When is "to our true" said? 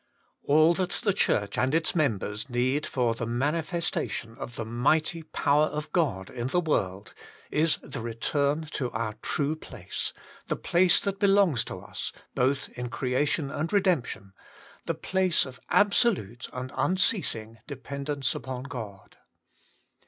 8.71-9.55